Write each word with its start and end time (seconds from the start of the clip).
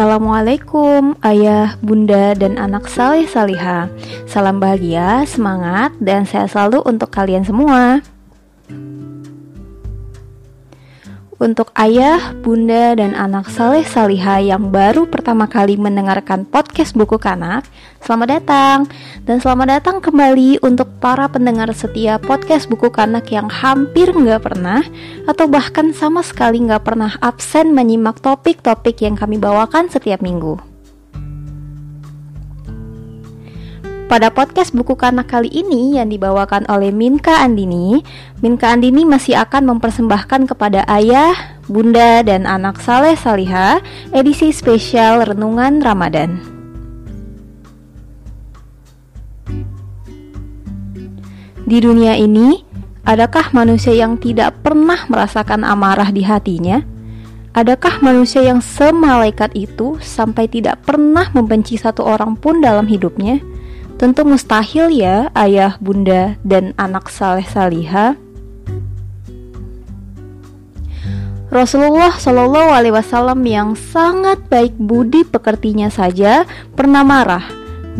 Assalamualaikum 0.00 1.12
ayah, 1.20 1.76
bunda, 1.84 2.32
dan 2.32 2.56
anak 2.56 2.88
saleh 2.88 3.28
saliha 3.28 3.92
Salam 4.24 4.56
bahagia, 4.56 5.28
semangat, 5.28 5.92
dan 6.00 6.24
sehat 6.24 6.56
selalu 6.56 6.80
untuk 6.88 7.12
kalian 7.12 7.44
semua 7.44 8.00
Untuk 11.40 11.72
ayah, 11.72 12.36
bunda, 12.44 12.92
dan 12.92 13.16
anak 13.16 13.48
saleh 13.48 13.80
saliha 13.80 14.44
yang 14.44 14.68
baru 14.68 15.08
pertama 15.08 15.48
kali 15.48 15.80
mendengarkan 15.80 16.44
podcast 16.44 16.92
buku 16.92 17.16
kanak, 17.16 17.64
selamat 18.04 18.28
datang 18.28 18.78
dan 19.24 19.40
selamat 19.40 19.80
datang 19.80 20.04
kembali 20.04 20.60
untuk 20.60 20.92
para 21.00 21.32
pendengar 21.32 21.72
setia 21.72 22.20
podcast 22.20 22.68
buku 22.68 22.92
kanak 22.92 23.32
yang 23.32 23.48
hampir 23.48 24.12
nggak 24.12 24.52
pernah 24.52 24.84
atau 25.24 25.48
bahkan 25.48 25.96
sama 25.96 26.20
sekali 26.20 26.60
nggak 26.60 26.84
pernah 26.84 27.16
absen 27.24 27.72
menyimak 27.72 28.20
topik-topik 28.20 29.00
yang 29.00 29.16
kami 29.16 29.40
bawakan 29.40 29.88
setiap 29.88 30.20
minggu. 30.20 30.69
Pada 34.10 34.26
podcast 34.26 34.74
buku 34.74 34.98
kanak 34.98 35.30
kali 35.30 35.46
ini 35.54 35.94
yang 35.94 36.10
dibawakan 36.10 36.66
oleh 36.66 36.90
Minka 36.90 37.46
Andini, 37.46 38.02
Minka 38.42 38.74
Andini 38.74 39.06
masih 39.06 39.38
akan 39.38 39.70
mempersembahkan 39.70 40.50
kepada 40.50 40.82
ayah, 40.90 41.62
bunda, 41.70 42.26
dan 42.26 42.42
anak 42.42 42.82
saleh 42.82 43.14
saliha 43.14 43.78
edisi 44.10 44.50
spesial 44.50 45.22
Renungan 45.22 45.78
Ramadan. 45.78 46.42
Di 51.62 51.78
dunia 51.78 52.18
ini, 52.18 52.66
adakah 53.06 53.54
manusia 53.54 53.94
yang 53.94 54.18
tidak 54.18 54.58
pernah 54.66 55.06
merasakan 55.06 55.62
amarah 55.62 56.10
di 56.10 56.26
hatinya? 56.26 56.82
Adakah 57.54 58.02
manusia 58.02 58.42
yang 58.42 58.58
semalaikat 58.58 59.54
itu 59.54 60.02
sampai 60.02 60.50
tidak 60.50 60.82
pernah 60.82 61.30
membenci 61.30 61.78
satu 61.78 62.02
orang 62.02 62.34
pun 62.34 62.58
dalam 62.58 62.90
hidupnya? 62.90 63.49
Tentu 64.00 64.24
mustahil 64.24 64.96
ya 64.96 65.28
ayah, 65.36 65.76
bunda, 65.76 66.40
dan 66.40 66.72
anak 66.80 67.12
saleh 67.12 67.44
saliha. 67.44 68.16
Rasulullah 71.52 72.16
Shallallahu 72.16 72.72
Alaihi 72.72 72.96
Wasallam 72.96 73.44
yang 73.44 73.76
sangat 73.76 74.40
baik 74.48 74.72
budi 74.80 75.28
pekertinya 75.28 75.92
saja 75.92 76.48
pernah 76.72 77.04
marah, 77.04 77.44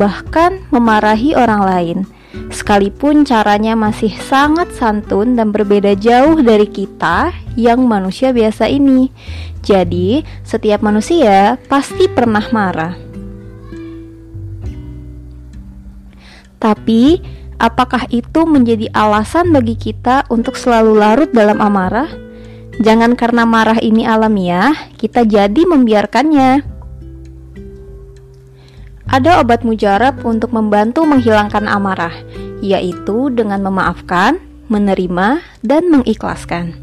bahkan 0.01 0.65
memarahi 0.73 1.37
orang 1.37 1.69
lain, 1.69 1.99
sekalipun 2.49 3.29
caranya 3.29 3.77
masih 3.77 4.17
sangat 4.25 4.73
santun 4.73 5.37
dan 5.37 5.53
berbeda 5.53 5.93
jauh 6.01 6.41
dari 6.41 6.65
kita 6.65 7.29
yang 7.61 7.85
manusia 7.85 8.33
biasa 8.33 8.73
ini. 8.73 9.13
Jadi, 9.61 10.25
setiap 10.49 10.81
manusia 10.81 11.61
pasti 11.69 12.09
pernah 12.09 12.49
marah. 12.49 13.10
Tapi, 16.61 17.19
apakah 17.57 18.05
itu 18.13 18.45
menjadi 18.45 18.93
alasan 18.93 19.49
bagi 19.51 19.75
kita 19.75 20.29
untuk 20.29 20.55
selalu 20.61 21.01
larut 21.01 21.31
dalam 21.33 21.59
amarah? 21.59 22.09
Jangan 22.81 23.13
karena 23.13 23.45
marah 23.45 23.77
ini 23.81 24.09
alamiah, 24.09 24.73
kita 24.97 25.29
jadi 25.29 25.69
membiarkannya. 25.69 26.65
Ada 29.11 29.45
obat 29.45 29.67
mujarab 29.67 30.25
untuk 30.25 30.55
membantu 30.55 31.05
menghilangkan 31.05 31.69
amarah, 31.69 32.15
yaitu 32.65 33.29
dengan 33.29 33.61
memaafkan, 33.61 34.41
menerima, 34.73 35.45
dan 35.61 35.93
mengikhlaskan. 35.93 36.80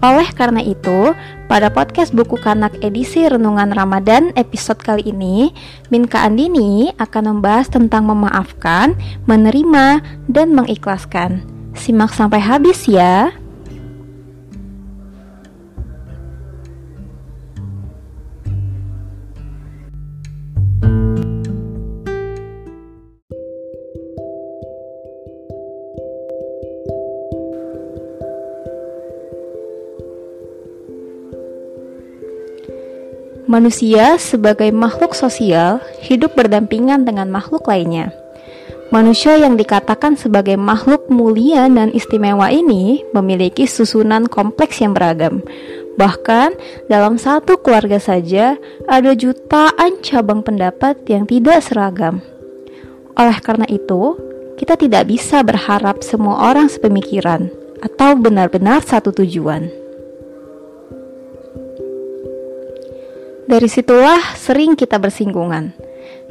Oleh 0.00 0.32
karena 0.32 0.64
itu, 0.64 1.12
pada 1.44 1.68
podcast 1.68 2.16
buku 2.16 2.40
kanak 2.40 2.72
edisi 2.80 3.28
Renungan 3.28 3.76
Ramadan 3.76 4.32
episode 4.32 4.80
kali 4.80 5.04
ini, 5.04 5.52
Minka 5.92 6.24
Andini 6.24 6.88
akan 6.96 7.36
membahas 7.36 7.68
tentang 7.68 8.08
memaafkan, 8.08 8.96
menerima, 9.28 10.00
dan 10.32 10.56
mengikhlaskan. 10.56 11.44
Simak 11.76 12.16
sampai 12.16 12.40
habis 12.40 12.88
ya. 12.88 13.28
Manusia 33.50 34.14
sebagai 34.14 34.70
makhluk 34.70 35.10
sosial 35.10 35.82
hidup 36.06 36.38
berdampingan 36.38 37.02
dengan 37.02 37.34
makhluk 37.34 37.66
lainnya. 37.66 38.14
Manusia 38.94 39.34
yang 39.42 39.58
dikatakan 39.58 40.14
sebagai 40.14 40.54
makhluk 40.54 41.10
mulia 41.10 41.66
dan 41.66 41.90
istimewa 41.90 42.46
ini 42.54 43.02
memiliki 43.10 43.66
susunan 43.66 44.30
kompleks 44.30 44.78
yang 44.78 44.94
beragam. 44.94 45.42
Bahkan 45.98 46.54
dalam 46.86 47.18
satu 47.18 47.58
keluarga 47.58 47.98
saja 47.98 48.54
ada 48.86 49.18
jutaan 49.18 49.98
cabang 49.98 50.46
pendapat 50.46 51.02
yang 51.10 51.26
tidak 51.26 51.58
seragam. 51.66 52.22
Oleh 53.18 53.38
karena 53.42 53.66
itu, 53.66 54.14
kita 54.62 54.78
tidak 54.78 55.10
bisa 55.10 55.42
berharap 55.42 56.06
semua 56.06 56.54
orang 56.54 56.70
sepemikiran 56.70 57.50
atau 57.82 58.14
benar-benar 58.14 58.86
satu 58.86 59.10
tujuan. 59.10 59.79
Dari 63.50 63.66
situlah 63.66 64.38
sering 64.38 64.78
kita 64.78 65.02
bersinggungan. 65.02 65.74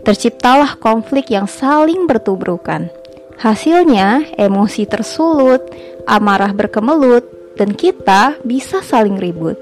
Terciptalah 0.08 0.80
konflik 0.80 1.28
yang 1.36 1.52
saling 1.52 2.08
bertubrukan. 2.08 2.88
Hasilnya, 3.36 4.40
emosi 4.40 4.88
tersulut, 4.88 5.68
amarah 6.08 6.56
berkemelut, 6.56 7.28
dan 7.60 7.76
kita 7.76 8.40
bisa 8.48 8.80
saling 8.80 9.20
ribut. 9.20 9.60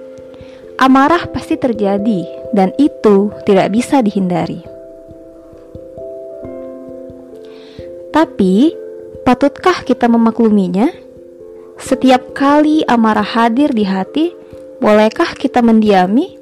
Amarah 0.77 1.25
pasti 1.33 1.57
terjadi, 1.57 2.53
dan 2.53 2.77
itu 2.77 3.33
tidak 3.49 3.73
bisa 3.73 4.05
dihindari. 4.05 4.61
Tapi, 8.13 8.69
patutkah 9.25 9.81
kita 9.81 10.05
memakluminya? 10.05 10.93
Setiap 11.81 12.37
kali 12.37 12.85
amarah 12.85 13.25
hadir 13.25 13.73
di 13.73 13.81
hati, 13.81 14.29
bolehkah 14.77 15.33
kita 15.33 15.65
mendiami? 15.65 16.36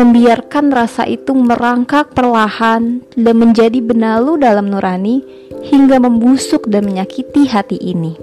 Membiarkan 0.00 0.72
rasa 0.72 1.04
itu 1.04 1.36
merangkak 1.36 2.16
perlahan 2.16 3.04
dan 3.20 3.36
menjadi 3.36 3.84
benalu 3.84 4.40
dalam 4.40 4.72
nurani 4.72 5.20
hingga 5.60 6.00
membusuk 6.00 6.72
dan 6.72 6.88
menyakiti 6.88 7.44
hati 7.44 7.76
ini. 7.76 8.16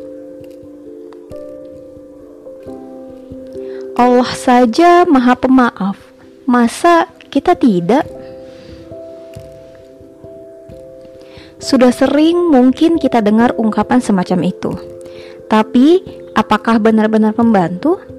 Allah 3.93 4.29
saja 4.33 5.05
Maha 5.05 5.37
Pemaaf, 5.37 6.01
masa 6.49 7.05
kita 7.29 7.53
tidak? 7.53 8.09
Sudah 11.61 11.93
sering 11.93 12.49
mungkin 12.49 12.97
kita 12.97 13.21
dengar 13.21 13.53
ungkapan 13.53 14.01
semacam 14.01 14.49
itu, 14.49 14.73
tapi 15.45 16.01
apakah 16.33 16.81
benar-benar 16.81 17.37
membantu? 17.37 18.16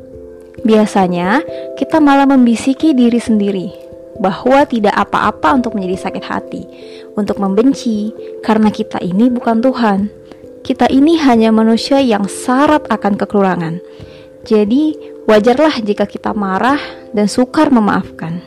Biasanya, 0.69 1.41
kita 1.81 1.97
malah 1.97 2.29
membisiki 2.29 2.93
diri 2.93 3.17
sendiri 3.17 3.73
bahwa 4.21 4.69
tidak 4.69 4.93
apa-apa 4.93 5.57
untuk 5.57 5.73
menjadi 5.73 5.97
sakit 5.97 6.25
hati, 6.29 6.63
untuk 7.17 7.41
membenci, 7.41 8.13
karena 8.45 8.69
kita 8.69 9.01
ini 9.01 9.33
bukan 9.33 9.65
Tuhan. 9.65 10.13
Kita 10.61 10.93
ini 10.93 11.17
hanya 11.25 11.49
manusia 11.49 12.05
yang 12.05 12.29
syarat 12.29 12.85
akan 12.93 13.17
kekurangan. 13.17 13.81
Jadi, 14.45 14.93
wajarlah 15.25 15.81
jika 15.81 16.05
kita 16.05 16.37
marah 16.37 16.77
dan 17.17 17.33
sukar 17.33 17.73
memaafkan. 17.73 18.45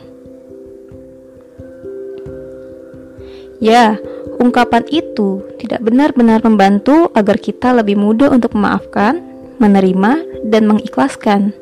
Ya, 3.58 3.98
ungkapan 4.38 4.86
itu 4.94 5.42
tidak 5.58 5.82
benar-benar 5.82 6.38
membantu 6.46 7.10
agar 7.18 7.34
kita 7.42 7.74
lebih 7.74 7.98
mudah 7.98 8.30
untuk 8.30 8.54
memaafkan, 8.54 9.18
menerima, 9.58 10.22
dan 10.46 10.70
mengikhlaskan. 10.70 11.61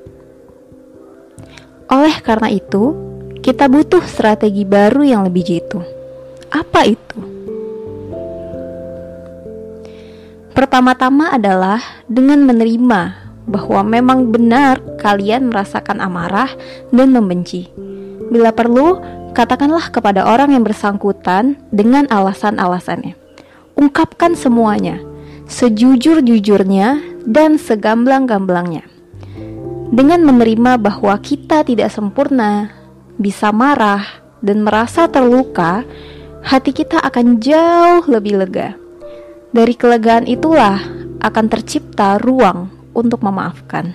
Oleh 1.90 2.22
karena 2.22 2.46
itu, 2.46 2.94
kita 3.42 3.66
butuh 3.66 4.06
strategi 4.06 4.62
baru 4.62 5.02
yang 5.02 5.26
lebih 5.26 5.42
jitu. 5.42 5.82
Apa 6.46 6.86
itu? 6.86 7.18
Pertama-tama 10.54 11.34
adalah 11.34 11.82
dengan 12.06 12.46
menerima 12.46 13.32
bahwa 13.42 13.82
memang 13.82 14.30
benar 14.30 14.78
kalian 15.02 15.50
merasakan 15.50 15.98
amarah 15.98 16.54
dan 16.94 17.10
membenci. 17.10 17.66
Bila 18.30 18.54
perlu, 18.54 19.02
katakanlah 19.34 19.90
kepada 19.90 20.30
orang 20.30 20.54
yang 20.54 20.62
bersangkutan 20.62 21.58
dengan 21.74 22.06
alasan-alasannya. 22.06 23.18
Ungkapkan 23.74 24.38
semuanya, 24.38 25.02
sejujur-jujurnya 25.50 27.02
dan 27.26 27.58
segamblang-gamblangnya 27.58 28.99
dengan 29.90 30.22
menerima 30.22 30.78
bahwa 30.78 31.14
kita 31.18 31.66
tidak 31.66 31.90
sempurna, 31.90 32.70
bisa 33.18 33.50
marah, 33.50 34.22
dan 34.40 34.62
merasa 34.62 35.10
terluka, 35.10 35.82
hati 36.46 36.70
kita 36.70 37.02
akan 37.02 37.42
jauh 37.42 38.06
lebih 38.06 38.40
lega. 38.40 38.78
Dari 39.50 39.74
kelegaan 39.74 40.30
itulah 40.30 40.78
akan 41.20 41.46
tercipta 41.50 42.16
ruang 42.22 42.70
untuk 42.94 43.20
memaafkan. 43.20 43.92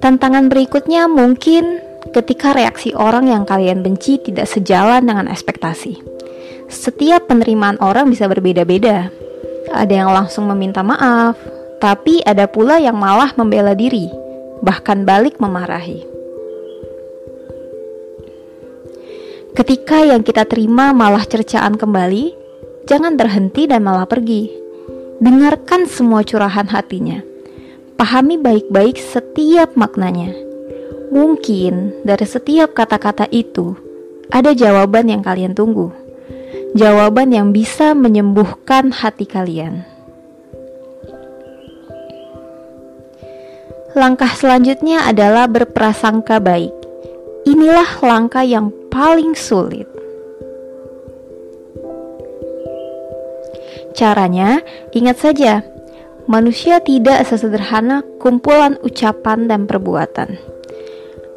Tantangan 0.00 0.48
berikutnya 0.48 1.08
mungkin 1.08 1.80
ketika 2.12 2.56
reaksi 2.56 2.96
orang 2.96 3.28
yang 3.28 3.44
kalian 3.44 3.84
benci 3.84 4.16
tidak 4.20 4.48
sejalan 4.48 5.04
dengan 5.04 5.28
ekspektasi. 5.28 6.00
Setiap 6.72 7.28
penerimaan 7.28 7.76
orang 7.84 8.08
bisa 8.08 8.24
berbeda-beda. 8.24 9.12
Ada 9.68 9.92
yang 9.92 10.10
langsung 10.14 10.48
meminta 10.48 10.80
maaf, 10.80 11.36
tapi 11.80 12.20
ada 12.28 12.44
pula 12.44 12.76
yang 12.76 13.00
malah 13.00 13.32
membela 13.40 13.72
diri, 13.72 14.06
bahkan 14.60 15.08
balik 15.08 15.40
memarahi. 15.40 16.04
Ketika 19.56 20.04
yang 20.06 20.22
kita 20.22 20.46
terima 20.46 20.94
malah 20.94 21.24
cercaan 21.26 21.74
kembali, 21.74 22.36
jangan 22.86 23.18
berhenti 23.18 23.66
dan 23.66 23.82
malah 23.82 24.06
pergi. 24.06 24.52
Dengarkan 25.20 25.84
semua 25.90 26.22
curahan 26.22 26.68
hatinya. 26.70 27.20
Pahami 27.98 28.40
baik-baik 28.40 28.96
setiap 28.96 29.76
maknanya. 29.76 30.32
Mungkin 31.12 32.06
dari 32.06 32.24
setiap 32.24 32.72
kata-kata 32.72 33.28
itu 33.28 33.74
ada 34.30 34.54
jawaban 34.54 35.10
yang 35.10 35.20
kalian 35.20 35.52
tunggu. 35.52 35.92
Jawaban 36.72 37.34
yang 37.34 37.50
bisa 37.50 37.92
menyembuhkan 37.98 38.94
hati 38.94 39.26
kalian. 39.26 39.82
Langkah 43.90 44.30
selanjutnya 44.38 45.02
adalah 45.10 45.50
berprasangka 45.50 46.38
baik. 46.38 46.70
Inilah 47.42 47.98
langkah 48.06 48.46
yang 48.46 48.70
paling 48.86 49.34
sulit. 49.34 49.90
Caranya, 53.90 54.62
ingat 54.94 55.18
saja, 55.18 55.66
manusia 56.30 56.78
tidak 56.78 57.26
sesederhana 57.26 58.06
kumpulan 58.22 58.78
ucapan 58.86 59.50
dan 59.50 59.66
perbuatan. 59.66 60.38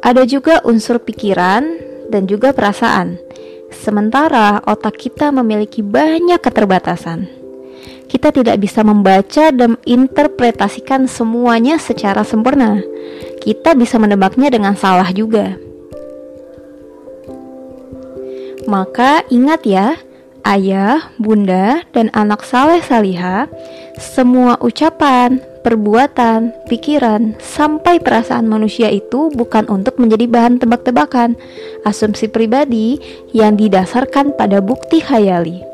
Ada 0.06 0.22
juga 0.22 0.62
unsur 0.62 1.02
pikiran 1.02 1.66
dan 2.14 2.30
juga 2.30 2.54
perasaan. 2.54 3.18
Sementara 3.74 4.62
otak 4.62 5.02
kita 5.02 5.34
memiliki 5.34 5.82
banyak 5.82 6.38
keterbatasan. 6.38 7.43
Kita 8.14 8.30
tidak 8.30 8.62
bisa 8.62 8.86
membaca 8.86 9.50
dan 9.50 9.74
interpretasikan 9.82 11.10
semuanya 11.10 11.82
secara 11.82 12.22
sempurna. 12.22 12.78
Kita 13.42 13.74
bisa 13.74 13.98
menebaknya 13.98 14.54
dengan 14.54 14.78
salah 14.78 15.10
juga. 15.10 15.58
Maka 18.70 19.26
ingat 19.34 19.66
ya, 19.66 19.98
ayah, 20.46 21.10
bunda, 21.18 21.82
dan 21.90 22.06
anak 22.14 22.46
saleh 22.46 22.78
saliha, 22.86 23.50
semua 23.98 24.62
ucapan, 24.62 25.42
perbuatan, 25.66 26.54
pikiran, 26.70 27.34
sampai 27.42 27.98
perasaan 27.98 28.46
manusia 28.46 28.94
itu 28.94 29.34
bukan 29.34 29.66
untuk 29.66 29.98
menjadi 29.98 30.30
bahan 30.30 30.62
tebak-tebakan, 30.62 31.34
asumsi 31.82 32.30
pribadi 32.30 33.02
yang 33.34 33.58
didasarkan 33.58 34.38
pada 34.38 34.62
bukti 34.62 35.02
khayali. 35.02 35.73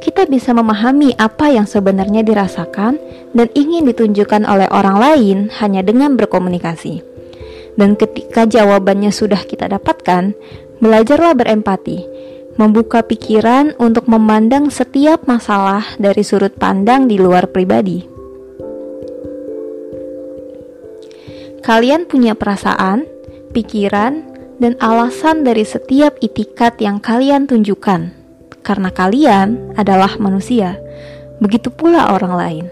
Kita 0.00 0.28
bisa 0.28 0.54
memahami 0.54 1.12
apa 1.18 1.50
yang 1.50 1.66
sebenarnya 1.66 2.22
dirasakan 2.22 2.98
dan 3.34 3.48
ingin 3.52 3.88
ditunjukkan 3.88 4.46
oleh 4.46 4.68
orang 4.70 4.96
lain 4.96 5.38
hanya 5.60 5.82
dengan 5.82 6.14
berkomunikasi. 6.14 7.02
Dan 7.76 7.94
ketika 7.94 8.48
jawabannya 8.48 9.12
sudah 9.12 9.44
kita 9.44 9.68
dapatkan, 9.68 10.32
belajarlah 10.80 11.36
berempati 11.36 12.16
membuka 12.56 13.04
pikiran 13.04 13.76
untuk 13.76 14.08
memandang 14.08 14.72
setiap 14.72 15.28
masalah 15.28 15.84
dari 16.00 16.24
sudut 16.24 16.56
pandang 16.56 17.04
di 17.04 17.20
luar 17.20 17.52
pribadi. 17.52 18.00
Kalian 21.60 22.08
punya 22.08 22.32
perasaan, 22.32 23.04
pikiran, 23.52 24.24
dan 24.56 24.72
alasan 24.80 25.44
dari 25.44 25.68
setiap 25.68 26.16
itikat 26.24 26.80
yang 26.80 26.96
kalian 26.96 27.44
tunjukkan, 27.44 28.14
karena 28.66 28.90
kalian 28.90 29.78
adalah 29.78 30.18
manusia. 30.18 30.74
Begitu 31.38 31.70
pula 31.70 32.10
orang 32.10 32.34
lain. 32.34 32.66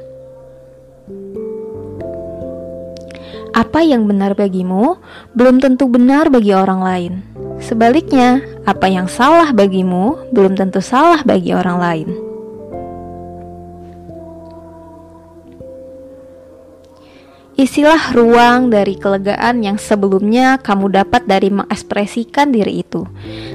Apa 3.55 3.87
yang 3.87 4.11
benar 4.11 4.35
bagimu 4.35 4.99
belum 5.39 5.63
tentu 5.63 5.87
benar 5.87 6.27
bagi 6.27 6.51
orang 6.51 6.83
lain. 6.83 7.13
Sebaliknya, 7.63 8.43
apa 8.67 8.91
yang 8.91 9.07
salah 9.07 9.55
bagimu 9.55 10.35
belum 10.35 10.59
tentu 10.59 10.83
salah 10.83 11.23
bagi 11.23 11.55
orang 11.55 11.79
lain. 11.79 12.09
Isilah 17.55 18.11
ruang 18.11 18.75
dari 18.75 18.99
kelegaan 18.99 19.63
yang 19.63 19.79
sebelumnya 19.79 20.59
kamu 20.59 20.91
dapat 20.91 21.23
dari 21.23 21.55
mengekspresikan 21.55 22.51
diri 22.51 22.83
itu 22.83 23.07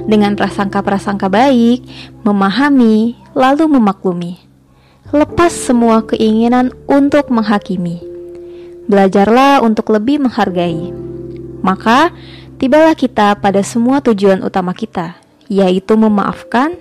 dengan 0.06 0.36
prasangka-prasangka 0.36 1.26
baik, 1.28 1.84
memahami, 2.22 3.18
lalu 3.34 3.64
memaklumi. 3.66 4.40
Lepas 5.10 5.50
semua 5.50 6.06
keinginan 6.06 6.70
untuk 6.86 7.32
menghakimi. 7.34 7.98
Belajarlah 8.86 9.64
untuk 9.64 9.90
lebih 9.90 10.22
menghargai. 10.22 10.94
Maka, 11.60 12.14
tibalah 12.62 12.94
kita 12.94 13.34
pada 13.42 13.60
semua 13.66 13.98
tujuan 13.98 14.46
utama 14.46 14.70
kita, 14.70 15.18
yaitu 15.50 15.98
memaafkan, 15.98 16.78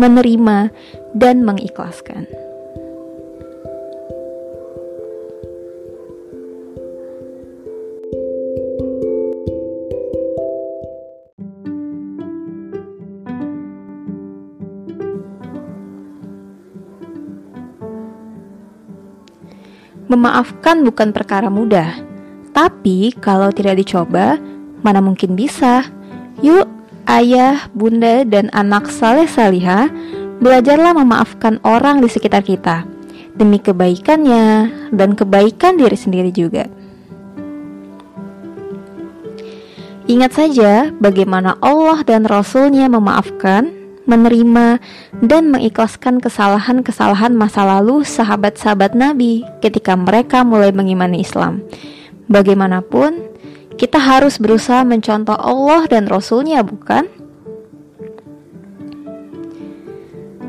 menerima, 0.00 0.72
dan 1.12 1.44
mengikhlaskan. 1.44 2.45
Memaafkan 20.06 20.86
bukan 20.86 21.10
perkara 21.10 21.50
mudah, 21.50 21.98
tapi 22.54 23.10
kalau 23.18 23.50
tidak 23.50 23.82
dicoba, 23.82 24.38
Mana 24.86 25.02
mungkin 25.02 25.34
bisa? 25.34 25.82
Yuk, 26.46 26.68
ayah, 27.10 27.66
bunda, 27.74 28.22
dan 28.22 28.46
anak 28.54 28.86
saleh 28.86 29.26
salihah, 29.26 29.90
belajarlah 30.38 30.94
memaafkan 30.94 31.58
orang 31.66 31.98
di 31.98 32.06
sekitar 32.06 32.46
kita 32.46 32.86
demi 33.36 33.58
kebaikannya 33.60 34.70
dan 34.94 35.18
kebaikan 35.18 35.76
diri 35.76 35.98
sendiri 35.98 36.30
juga. 36.30 36.70
Ingat 40.06 40.32
saja 40.38 40.94
bagaimana 41.02 41.58
Allah 41.58 42.00
dan 42.06 42.24
Rasul-Nya 42.24 42.86
memaafkan, 42.86 43.74
menerima, 44.06 44.80
dan 45.20 45.52
mengikhlaskan 45.52 46.22
kesalahan-kesalahan 46.24 47.36
masa 47.36 47.66
lalu 47.66 48.06
sahabat-sahabat 48.06 48.96
Nabi 48.96 49.44
ketika 49.60 49.92
mereka 49.98 50.40
mulai 50.46 50.72
mengimani 50.72 51.20
Islam. 51.20 51.60
Bagaimanapun, 52.26 53.22
kita 53.76 54.00
harus 54.00 54.40
berusaha 54.40 54.80
mencontoh 54.88 55.36
Allah 55.36 55.84
dan 55.86 56.08
Rasulnya 56.08 56.64
bukan? 56.64 57.04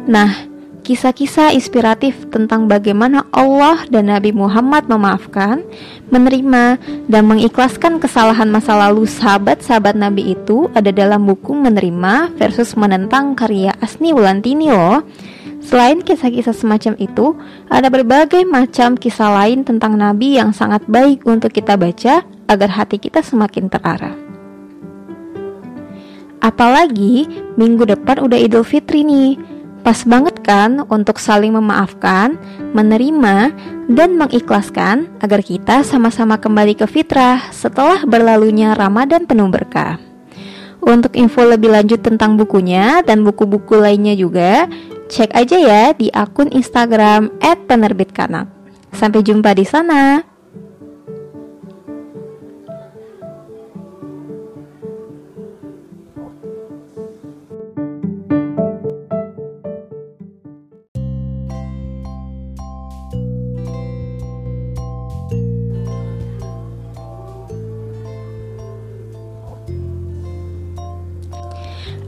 Nah, 0.07 0.46
kisah-kisah 0.87 1.51
inspiratif 1.51 2.15
tentang 2.31 2.71
bagaimana 2.71 3.27
Allah 3.35 3.83
dan 3.91 4.07
Nabi 4.07 4.31
Muhammad 4.31 4.87
memaafkan, 4.87 5.67
menerima, 6.07 6.79
dan 7.11 7.27
mengikhlaskan 7.27 7.99
kesalahan 7.99 8.47
masa 8.47 8.71
lalu 8.79 9.03
sahabat-sahabat 9.03 9.99
Nabi 9.99 10.31
itu 10.31 10.71
ada 10.71 10.87
dalam 10.95 11.27
buku 11.27 11.51
Menerima 11.51 12.31
versus 12.39 12.79
Menentang 12.79 13.35
karya 13.35 13.75
Asni 13.83 14.15
Wulantini 14.15 14.71
loh. 14.71 15.03
Selain 15.59 15.99
kisah-kisah 15.99 16.55
semacam 16.55 16.95
itu, 16.95 17.35
ada 17.67 17.91
berbagai 17.91 18.47
macam 18.47 18.95
kisah 18.95 19.43
lain 19.43 19.67
tentang 19.67 19.99
Nabi 19.99 20.39
yang 20.39 20.55
sangat 20.55 20.87
baik 20.87 21.27
untuk 21.27 21.51
kita 21.51 21.75
baca 21.75 22.23
agar 22.47 22.69
hati 22.71 22.95
kita 22.95 23.19
semakin 23.19 23.67
terarah. 23.67 24.15
Apalagi 26.39 27.27
minggu 27.59 27.83
depan 27.83 28.23
udah 28.23 28.39
Idul 28.39 28.63
Fitri 28.63 29.03
nih. 29.03 29.35
Pas 29.87 30.03
banget 30.03 30.36
kan 30.47 30.87
untuk 30.87 31.19
saling 31.19 31.51
memaafkan, 31.51 32.39
menerima, 32.71 33.51
dan 33.91 34.15
mengikhlaskan 34.15 35.11
agar 35.19 35.43
kita 35.43 35.83
sama-sama 35.83 36.39
kembali 36.39 36.79
ke 36.79 36.87
fitrah 36.87 37.51
setelah 37.51 38.07
berlalunya 38.07 38.71
Ramadan 38.71 39.27
penuh 39.27 39.51
berkah. 39.51 39.99
Untuk 40.79 41.19
info 41.19 41.43
lebih 41.43 41.75
lanjut 41.75 41.99
tentang 41.99 42.39
bukunya 42.39 43.03
dan 43.03 43.27
buku-buku 43.27 43.75
lainnya 43.75 44.15
juga, 44.15 44.71
cek 45.11 45.35
aja 45.35 45.57
ya 45.59 45.83
di 45.91 46.07
akun 46.15 46.47
Instagram 46.47 47.35
@penerbitkanak. 47.67 48.47
Sampai 48.95 49.19
jumpa 49.19 49.51
di 49.51 49.67
sana. 49.67 50.36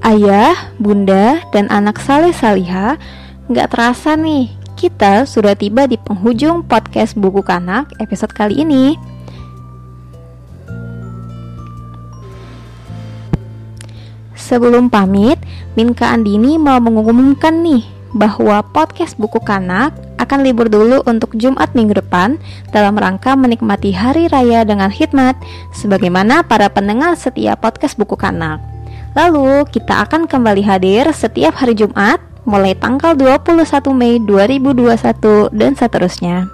Ayah, 0.09 0.73
bunda, 0.81 1.37
dan 1.53 1.69
anak 1.69 2.01
saleh 2.01 2.33
saliha, 2.33 2.97
nggak 3.45 3.69
terasa 3.69 4.17
nih, 4.17 4.49
kita 4.73 5.29
sudah 5.29 5.53
tiba 5.53 5.85
di 5.85 6.01
penghujung 6.01 6.65
podcast 6.65 7.13
Buku 7.13 7.45
Kanak 7.45 7.93
episode 8.01 8.33
kali 8.33 8.65
ini. 8.65 8.97
Sebelum 14.33 14.89
pamit, 14.89 15.37
Minka 15.77 16.09
Andini 16.09 16.57
mau 16.57 16.81
mengumumkan 16.81 17.61
nih 17.61 17.85
bahwa 18.17 18.65
podcast 18.65 19.13
Buku 19.13 19.37
Kanak 19.45 19.93
akan 20.17 20.41
libur 20.41 20.73
dulu 20.73 21.05
untuk 21.05 21.37
Jumat 21.37 21.77
minggu 21.77 21.93
depan 21.93 22.41
dalam 22.73 22.97
rangka 22.97 23.37
menikmati 23.37 23.93
hari 23.93 24.25
raya 24.25 24.65
dengan 24.65 24.89
hikmat 24.89 25.37
sebagaimana 25.77 26.41
para 26.41 26.65
pendengar 26.65 27.13
setiap 27.13 27.61
podcast 27.61 27.93
Buku 27.93 28.17
Kanak. 28.17 28.78
Lalu, 29.17 29.65
kita 29.73 30.05
akan 30.05 30.29
kembali 30.29 30.61
hadir 30.61 31.09
setiap 31.09 31.57
hari 31.57 31.73
Jumat 31.73 32.21
mulai 32.45 32.77
tanggal 32.77 33.17
21 33.17 33.65
Mei 33.93 34.21
2021 34.21 35.49
dan 35.53 35.73
seterusnya. 35.73 36.49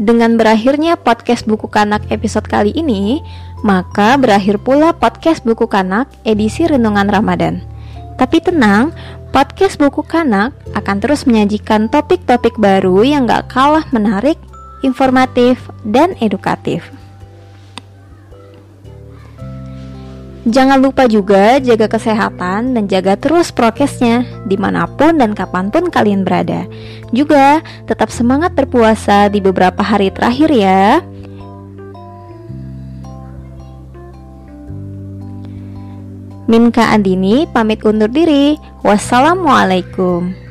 Dengan 0.00 0.40
berakhirnya 0.40 0.96
podcast 0.96 1.44
Buku 1.44 1.68
Kanak 1.68 2.08
episode 2.08 2.48
kali 2.48 2.72
ini, 2.72 3.20
maka 3.60 4.16
berakhir 4.16 4.56
pula 4.62 4.96
podcast 4.96 5.44
Buku 5.44 5.68
Kanak 5.68 6.08
edisi 6.24 6.64
Renungan 6.64 7.08
Ramadan. 7.08 7.60
Tapi 8.16 8.40
tenang, 8.40 8.96
podcast 9.32 9.76
Buku 9.76 10.04
Kanak 10.04 10.56
akan 10.72 10.96
terus 11.04 11.28
menyajikan 11.28 11.88
topik-topik 11.92 12.56
baru 12.56 13.04
yang 13.04 13.28
gak 13.28 13.52
kalah 13.52 13.84
menarik, 13.92 14.40
informatif, 14.80 15.68
dan 15.84 16.16
edukatif. 16.20 16.88
Jangan 20.48 20.80
lupa 20.80 21.04
juga 21.04 21.60
jaga 21.60 21.84
kesehatan 21.84 22.72
dan 22.72 22.88
jaga 22.88 23.12
terus 23.12 23.52
prokesnya 23.52 24.24
di 24.48 24.56
mana 24.56 24.88
pun 24.88 25.20
dan 25.20 25.36
kapan 25.36 25.68
pun 25.68 25.92
kalian 25.92 26.24
berada. 26.24 26.64
Juga 27.12 27.60
tetap 27.84 28.08
semangat 28.08 28.56
berpuasa 28.56 29.28
di 29.28 29.44
beberapa 29.44 29.84
hari 29.84 30.08
terakhir 30.08 30.48
ya. 30.48 31.04
Minka 36.48 36.88
Andini 36.88 37.44
pamit 37.44 37.84
undur 37.84 38.08
diri. 38.08 38.56
Wassalamualaikum. 38.80 40.49